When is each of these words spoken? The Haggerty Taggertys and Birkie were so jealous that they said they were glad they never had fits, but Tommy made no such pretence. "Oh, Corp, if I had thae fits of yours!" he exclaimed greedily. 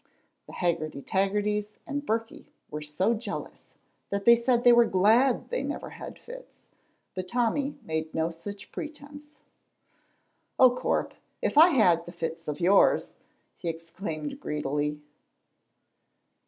The 0.47 0.53
Haggerty 0.53 1.03
Taggertys 1.03 1.77
and 1.85 2.03
Birkie 2.03 2.47
were 2.71 2.81
so 2.81 3.13
jealous 3.13 3.75
that 4.09 4.25
they 4.25 4.35
said 4.35 4.63
they 4.63 4.73
were 4.73 4.87
glad 4.87 5.49
they 5.49 5.61
never 5.61 5.91
had 5.91 6.17
fits, 6.17 6.63
but 7.13 7.27
Tommy 7.27 7.77
made 7.83 8.11
no 8.15 8.31
such 8.31 8.71
pretence. 8.71 9.43
"Oh, 10.57 10.75
Corp, 10.75 11.13
if 11.39 11.55
I 11.55 11.67
had 11.69 12.03
thae 12.07 12.13
fits 12.13 12.47
of 12.47 12.59
yours!" 12.59 13.13
he 13.57 13.69
exclaimed 13.69 14.39
greedily. 14.39 14.99